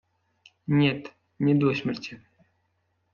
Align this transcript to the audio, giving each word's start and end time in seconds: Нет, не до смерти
Нет, 0.65 1.13
не 1.37 1.53
до 1.53 1.75
смерти 1.75 2.19